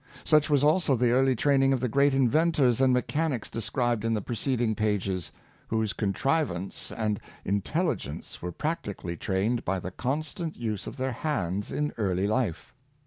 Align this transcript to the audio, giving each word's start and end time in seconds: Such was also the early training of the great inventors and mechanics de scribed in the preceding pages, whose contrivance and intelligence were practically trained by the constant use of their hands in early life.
Such 0.23 0.49
was 0.49 0.63
also 0.63 0.95
the 0.95 1.11
early 1.11 1.35
training 1.35 1.73
of 1.73 1.79
the 1.79 1.87
great 1.87 2.15
inventors 2.15 2.81
and 2.81 2.91
mechanics 2.91 3.51
de 3.51 3.61
scribed 3.61 4.03
in 4.03 4.15
the 4.15 4.21
preceding 4.23 4.73
pages, 4.73 5.31
whose 5.67 5.93
contrivance 5.93 6.91
and 6.91 7.19
intelligence 7.45 8.41
were 8.41 8.51
practically 8.51 9.15
trained 9.15 9.63
by 9.63 9.77
the 9.79 9.91
constant 9.91 10.57
use 10.57 10.87
of 10.87 10.97
their 10.97 11.11
hands 11.11 11.71
in 11.71 11.93
early 11.99 12.25
life. 12.25 12.73